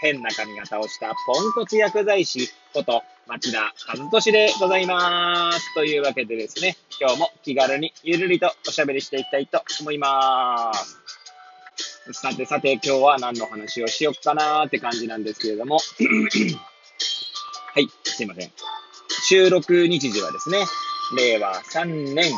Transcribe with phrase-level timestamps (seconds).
[0.00, 5.74] 変な髪型をしたポンコツ薬剤師こと町田和俊でございます。
[5.74, 10.98] というわけでですね、今日も気軽にゆるりとおしゃべりしていきたいと思います。
[12.12, 15.80] さてさて今日は何の話をしよっかなーって感じなんですけれども、は
[17.80, 18.50] い、すいません。
[19.28, 20.64] 収録日時はですね、
[21.16, 22.32] 令和3年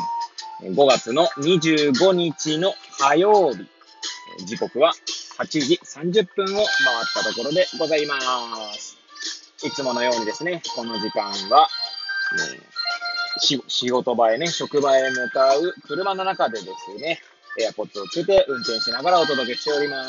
[0.61, 3.65] 5月の25日の火曜日、
[4.45, 4.93] 時刻は
[5.43, 6.67] 8時30分を回っ
[7.13, 8.17] たところでございま
[8.73, 8.97] す。
[9.63, 11.67] いつものようにですね、この時間は、
[12.37, 12.73] ね
[13.39, 17.19] 仕事場へね、職場へ向かう車の中でですね、
[17.59, 20.05] エアポッドをつけて運転しながらお届けしておりま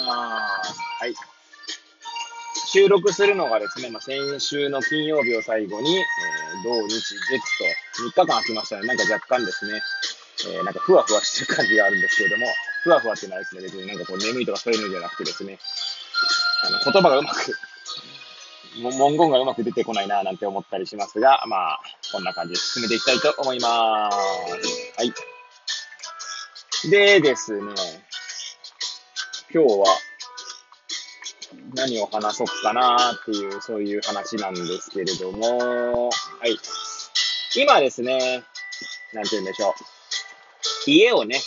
[0.63, 0.79] す。
[1.01, 1.15] はい。
[2.67, 6.05] 収録するのがですね、まあ、先週の金曜日を最後に、えー
[6.63, 7.59] 土日月
[7.95, 9.81] と3日間空きましたので、なんか若干ですね、
[10.55, 12.47] えーなんかふわふわしてる感じがあるんですけれども、
[12.85, 15.59] ふわふわってのはですね、別になんかこう眠いとかそういうのじゃなくてですね、
[16.67, 17.57] あの言葉がうまく、
[18.99, 21.81] 文言がうまく出てこないななんて思ったりしますが、まあ、
[22.13, 24.93] こんな感じで進めていきたいと思いまーす。
[24.99, 25.13] はい。
[26.91, 27.73] でですね、
[29.51, 29.87] 今日は
[31.75, 36.13] 何を話そうかなーっていう、そういう話なんですけれども、は
[36.47, 36.59] い。
[37.57, 38.43] 今ですね、
[39.15, 40.91] なんて言うんでしょう。
[40.91, 41.41] 家をね、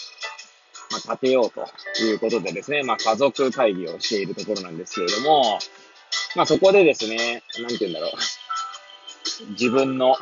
[1.06, 1.67] まあ、建てようと
[2.03, 5.59] いうことでですね、まあ、家族会議をしているところなんですけれども、
[6.36, 8.12] まあ、そこでですね、なんて言うんだろう。
[9.52, 10.16] 自分の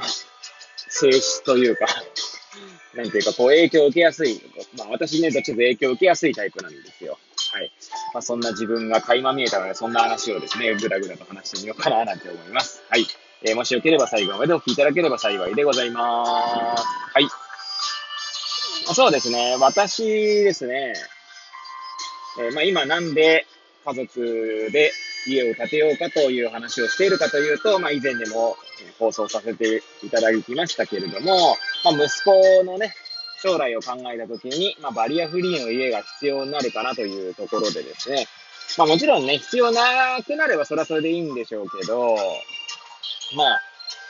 [0.90, 1.86] 性質というか、
[2.96, 4.42] なんていうか、こう影響を受けやすい。
[4.78, 7.18] まあ、私ね、どっちかというと影響を受けやすいタイプなんですよ。
[7.52, 7.72] はい。
[8.14, 12.84] まあ、そんな自分が垣間見えたので、そんな話をですね、ぐだぐだと話してみようかな、なんて思います。
[12.90, 13.06] はい。
[13.44, 16.84] えーもしよければ最後までお聞きいただければ幸いでございます。
[17.14, 17.45] はい。
[18.96, 19.58] そうですね。
[19.60, 20.94] 私ですね。
[22.40, 23.46] えーまあ今なんで
[23.86, 24.92] 家族で
[25.28, 28.56] 家を建てようかという話をしているかというと、まあ以前でも
[28.98, 32.94] 放送させていただきましたけれども、まあ息子のね、
[33.44, 38.28] 将来を考えたときに、まあバリアフリーの家が必要になるかなというところでですね、
[38.78, 39.82] まあもちろんね、必要な
[40.26, 42.16] くなればそれはそれでいいんでしょうけど、
[43.36, 43.62] まあ、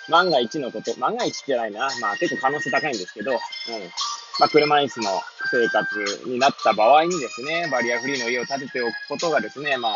[0.10, 1.90] 万が一のこと、万が一じゃないな。
[2.00, 3.40] まあ結構可能性高いんですけど、うん。
[4.40, 9.96] まあ車椅子の生活になった場合にですね、バリアフリーの家を建てておくことがですね、ま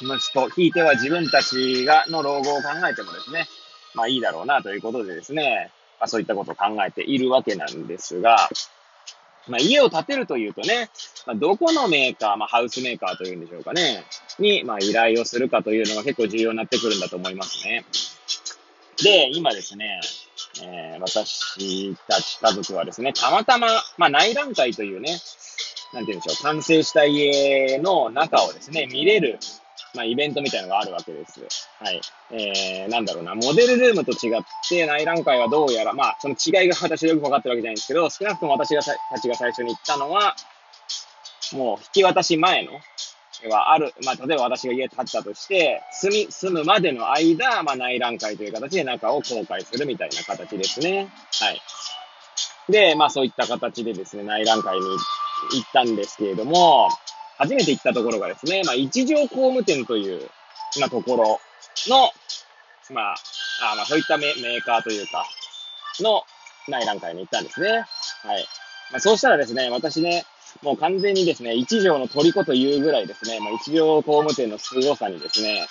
[0.00, 3.46] 息子、ひいては自分たちが、の老後を考えてもですね、
[3.94, 8.48] まあいいだろうなということでですね、まあそういったことを考えているわけなんですが、
[9.48, 10.90] まあ家を建てるというとね、
[11.26, 14.04] まあどこのメーカー、まあハウスメーカーというんでしょうかね、
[14.38, 17.84] に、まあ依頼をするかというのが結構重要になってくるんだと思いますね。
[19.02, 20.00] で、今ですね、
[20.60, 23.68] えー私たち家族はですね、たまたま、
[23.98, 25.18] まあ内覧会というね、
[25.92, 29.38] なんて言うんでしょう、完成した家の中をですね、見れる、
[29.94, 31.40] まあイベントみたいなのがあるわけです。
[31.78, 32.00] はい。
[32.30, 40.36] えー、なんだろうな、モデルルームと違って内覧会はどうやら、まあその違いが私よく分かってるわけじゃないんですけど、少なくとも私がたちが最初に行ったのは、
[41.52, 42.72] もう引き渡し前の、
[43.48, 51.08] はある、まあ、例えば私が家建ったとして、住み、住むまでの間、まあ、内覧会という形で中を公開するみたいな形ですね。
[51.40, 51.60] はい。
[52.68, 56.88] で、まあ、そういった形でですね、内覧会に行ったんですけれども、
[57.38, 60.28] 初めて行ったところがですね、まあ、一条工務店という、
[60.80, 61.40] まあ、ところ
[61.88, 62.10] の、
[62.94, 63.14] まあ、
[63.72, 65.24] あまあ、そういったメメーカーというか、
[66.00, 66.22] の
[66.68, 67.68] 内覧会に行ったんですね。
[67.70, 67.86] はい。
[68.92, 70.24] まあ、そうしたらですね、私ね、
[70.60, 75.66] もう完全にですね、一条の虜というぐらいですね、まあ、一条工務店の凄さにですね、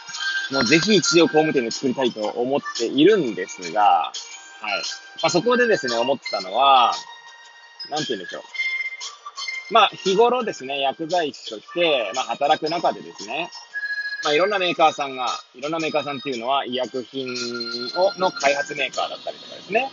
[0.51, 4.11] もうぜひ一条工務店で作りたいと思っているんですが、はい。
[5.21, 6.93] まあ、そこでですね、思ったのは、
[7.89, 9.73] なんて言うんでしょう。
[9.73, 13.49] まあ、日頃ですね、薬剤師として、まあ、働く中でですね、
[14.23, 17.27] まあ、いろんなメーカーさんが、いろんなメーカーさんっていうのは、医薬品
[17.95, 19.89] を、の開発メーカーだったりとかですね。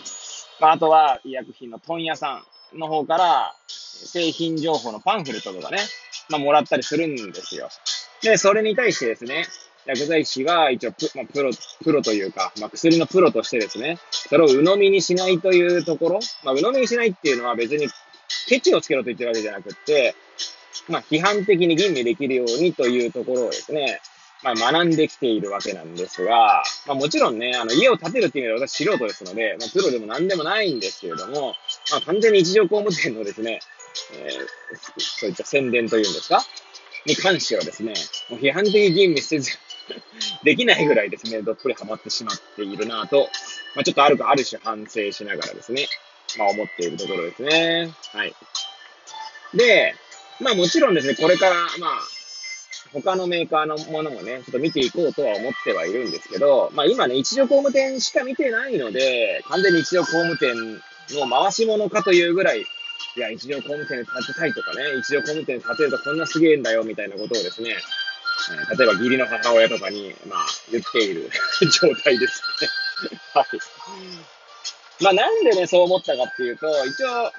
[0.61, 2.45] まあ、あとは、医薬品の問屋さん
[2.75, 5.79] の方から、製品情報のパンフレットとかね、
[6.31, 7.69] まあ、もらったりするんですよ。
[8.23, 9.47] で、それに対してですね、
[9.87, 11.51] 薬剤師が一応プ,、まあ、プロ、
[11.83, 17.89] プロというか、まあ、薬のプロとしてですね、それを鵜呑みにしないというところ、まあ、鵜呑みにしないっていうのは別に
[18.49, 20.15] ケチをつけろと言ってるわけじゃなくって、
[20.89, 24.01] まあ、批判的に吟味できるようにというところをですね、
[24.43, 31.55] まあ、学んできているわけなんですが、まあ、もちろんね、あの、家を建てるっていう意味では私素人ですので、まあ、プロでも何でもないんですけれども、
[31.91, 33.61] まあ、完全に一条工務店のですね、
[34.13, 34.39] えー、
[34.99, 36.43] そういった宣伝というんですか？
[37.07, 37.95] に関してはですね、
[38.29, 39.53] もう批判的吟味せず
[40.45, 43.29] できないぐらいですね、どっぷりハマってしまっているなぁと、
[43.75, 45.89] まあ、ちょっとあるか、ある種反省しながらですね、
[46.37, 47.91] まあ思っているところですね。
[48.13, 48.35] はい。
[49.55, 49.95] で、
[50.41, 52.01] まあもちろんですね、これから、まあ、
[52.93, 60.55] 他のメーカーのものもね、ちょっと見ていこうとは思ってはいるんですけど、まあ今ね、一条工務店しか見てないので、完全に一条工務店
[61.15, 67.77] の回し物かというぐらい、いや、一条工務店建てたいとかね、一条工務店建てるとこんなすげえんだよ、みたいなことをですね、
[68.77, 71.31] 例えば義理の母親とかに、まあ、言っている
[71.81, 73.19] 状態ですね。
[73.35, 73.47] はい。
[75.01, 77.33] まあなんでね、そう思ったかっていうと、一応、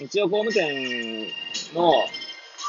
[0.00, 1.32] 一応工務店
[1.74, 1.92] の、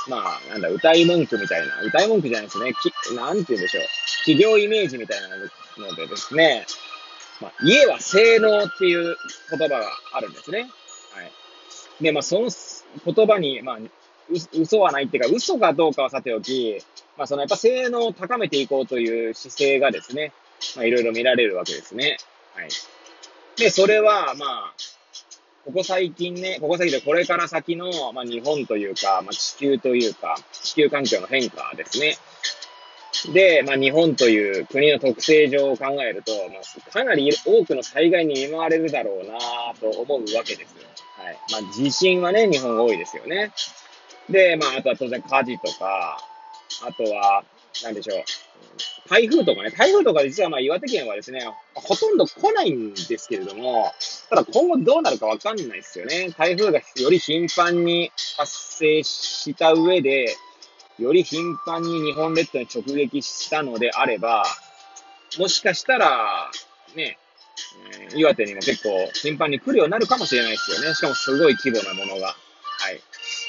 [0.07, 2.73] まあ、なんだ、歌い文句みたいな、歌い文句じゃないですね。
[2.73, 3.83] き、なんて言うんでしょう。
[4.19, 5.29] 企業イメージみたいな
[5.77, 6.65] のでですね、
[7.41, 9.15] まあ、家は性能っていう
[9.49, 10.69] 言葉があるんですね。
[11.13, 12.03] はい。
[12.03, 12.49] で、まあ、その
[13.05, 13.77] 言葉に、まあ、
[14.53, 16.79] 嘘はないっていうか、嘘かどうかはさておき、
[17.17, 20.33] まあ、そのやっぱ性能を高めていこうという姿勢がですね、
[20.75, 22.17] まあ、いろいろ見られるわけですね。
[22.55, 22.69] はい。
[23.57, 24.73] で、それは、まあ、
[25.65, 32.17] ここ最近ね、ここ最近でこれから先の、まあ、日本というか、まあ、地球というか、地球環境の変化ですね。
[33.33, 39.37] で、まあ、日本という国の特性上を考えると、まあ、かなり多くの災害に見舞われるだろうな
[39.79, 40.87] と思うわけですよ。
[41.17, 41.37] はい。
[41.51, 43.51] まあ、地震はね、日本多いですよね。
[44.29, 46.17] で、まあ、あとは当然火事とか、
[46.85, 47.43] あとは、
[47.83, 48.23] なんでしょう。
[49.09, 51.41] 台風とかね、台風とか実はまあ岩手県はですね、
[51.73, 53.91] ほとんど来ないんですけれども、
[54.29, 56.29] ただ今後どうなるかわかんないですよね。
[56.37, 60.35] 台風がより頻繁に発生した上で、
[60.99, 64.43] より頻繁に日本列島に直撃したのであれば、
[65.37, 66.49] もしかしたら、
[66.95, 67.17] ね、
[68.15, 70.93] 岩手にも結構頻繁に来るようになるかもしれないですよね。
[70.93, 72.27] しかもすごい規模なものが。
[72.79, 73.01] はい。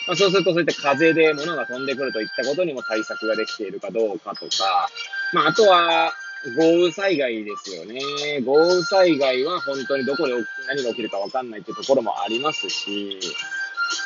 [0.06, 4.88] まあ、そうするとそういった風で物が飛んでくるといったことにも対策ができているかどうかとか、
[5.32, 6.12] まあ、あとは、
[6.56, 8.00] 豪雨災害ですよね。
[8.44, 10.34] 豪雨災害は本当にどこで
[10.68, 13.18] 何が起きるかわかんないっていうところもありますし、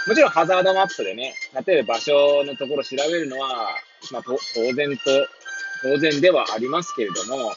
[0.07, 1.35] もちろんハザードマップでね、
[1.67, 3.69] 例えば場所のところを調べるのは、
[4.11, 4.37] まあ、当
[4.73, 5.05] 然と、
[5.83, 7.53] 当然ではありますけれども、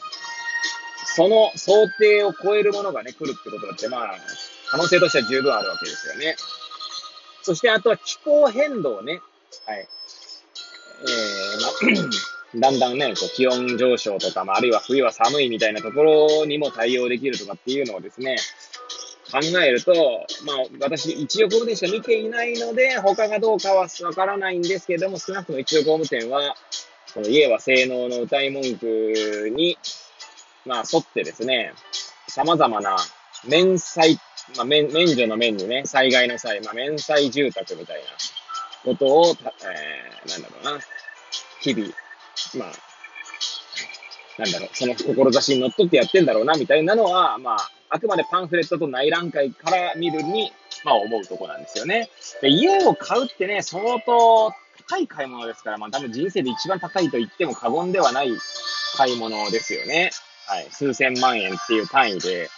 [1.16, 4.14] その想定を超えるものがね、来るってことだって、まあ、
[4.70, 6.36] 可能性としては十分あるわけですよね。
[7.42, 9.20] そしてあとは気候変動ね。
[9.66, 9.78] はい。
[9.78, 12.10] えー、まあ
[12.54, 18.36] だんだんね、こう気温上昇とか、まあ、あるいは冬は寒いみたいなところにも対応できるとかっていうのをですね、
[19.30, 19.92] 考えると、
[20.44, 26.54] まあ、私、一応工務店しか見ていないので、他がどうかはわからないんですけれども、少なくとも一応工務店は、
[27.12, 29.78] この家は性能の歌い文句に、
[30.64, 31.72] まあ、沿ってですね、
[32.28, 32.96] 様々な
[33.48, 34.18] 免災、
[34.56, 38.02] まあ免、免除の面にね、災害の際、まあ、免災住宅みたいな
[38.84, 40.80] ことを、えー、なんだろうな、
[41.60, 41.88] 日々、
[42.54, 42.72] まあ、
[44.38, 50.52] なんだろう、その志にのっとってやってんだろうな、みたいなのは、まあ、あくまでパンフレットと内覧会から見るに、
[50.84, 52.10] まあ思うとこなんですよね。
[52.40, 54.52] で家を買うってね、相当
[54.88, 58.30] 高い買い物ですから、まあ多分人生で一番高いと言っても過言ではない
[58.96, 60.10] 買い物ですよね。
[60.46, 60.68] はい。
[60.70, 62.48] 数千万円っていう単位で、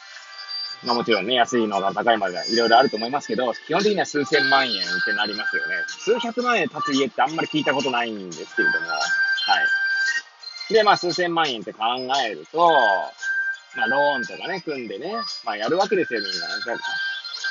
[0.84, 4.74] まあもちろんね、安いのが高いまでいろいろあると思いますけど、基本的には数千万円っ
[5.04, 5.74] てなりますよね。
[5.88, 8.96] 数百万円建つ家ってあんまり聞いたことないんですけれども、は
[10.70, 10.74] い。
[10.74, 11.84] で、まあ、数千万円って考
[12.22, 12.70] えると、
[13.78, 16.48] まあ、ローンとかね、組んでね、まあ、やるわけですよ、みんな。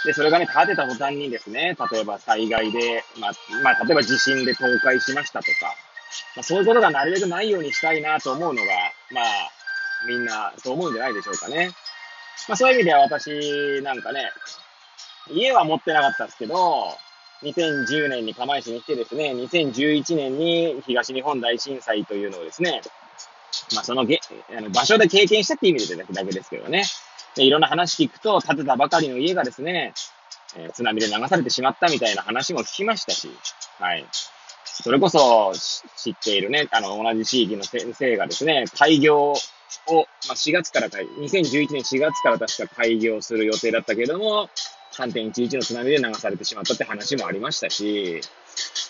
[0.06, 3.32] で、それがね、建てた途端にですね、例えば災害で、まあ、
[3.64, 5.74] まあ、例えば地震で倒壊しましたとか、
[6.36, 8.68] まあ、そういうことがなるべくないようにしたいなと思うのが、
[9.12, 9.26] まあ、
[10.08, 11.72] みんなそう思うんじゃないでしょうかね。
[12.50, 14.30] まあ、そういう意味では私なんかね、
[15.32, 16.90] 家は持ってなかったですけど、
[17.44, 22.82] 2010年に釜石に来てですね、2011年に東日本大震災というのをですね、
[23.74, 24.20] まあそのげ
[24.56, 26.84] あの場所で経験したって意味でだけですけどね。
[27.36, 29.94] でいろんな話聞くと、建てたばかりの家がですね、
[30.58, 33.30] えー、津波で流されてしまったみたいな話も聞きましたし、
[33.80, 34.06] はい。
[34.66, 35.54] それこそ
[35.96, 39.36] 知っているね、あの、同じ地域の先生がですね、開業を、
[40.28, 44.50] まあ、4月から2011年4月から確か開業する予定だったけれども、
[44.94, 48.22] 3.11の津波で流されてしまったって話もありましたし、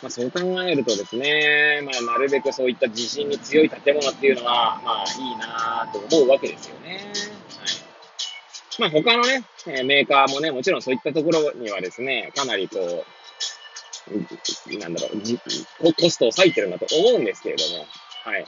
[0.01, 6.97] まあ、そう考えるとですね、まあ、なるべくそういった地震に強い建物っていうのは、まあ、いいなと思うわけですよね。
[6.97, 8.79] はい。
[8.79, 9.43] まあ、他のね、
[9.83, 17.85] メーカーもね、もちろんそういったところにはですね、かなりこう、なんだろう、コストを割いてるんだと思うんですけれども、
[18.23, 18.45] はい。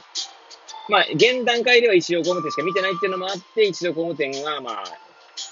[0.88, 4.84] まあ、現段階では一応工務店しか見てないっていうのもあって、一度工務店は、まあ、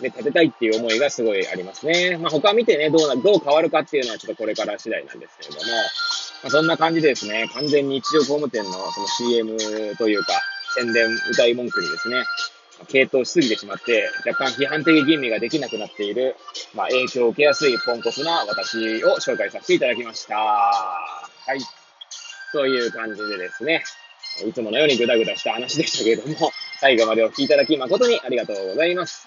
[0.02, 2.16] ね、建てたいっていう思いがすごいありますね。
[2.18, 10.32] まあ、他見てね、どうな、どう変わるかっていうのはちょっとこれから次第なんですけれども、まあ、そんな感じでですね、完全に一応工務店のその CM というか、
[10.74, 12.24] 宣伝、歌い文句にですね、
[12.86, 16.36] 系統しすぎてしまって、若干批判的吟味ができなくなっている、
[16.74, 20.36] まあ、影響を受けやすいポンコツな私を紹介させていただきました。
[20.36, 21.24] は
[21.54, 21.58] い。
[22.52, 23.82] という感じでですね、
[24.46, 29.26] いつものようにグダグダした話でしたけれども、最後までお聞きいただき誠にありがとうございます。